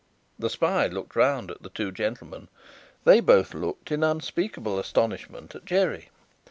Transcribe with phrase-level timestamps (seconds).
[0.39, 2.47] The spy looked round at the two gentlemen;
[3.03, 6.09] they both looked in unspeakable astonishment at Jerry.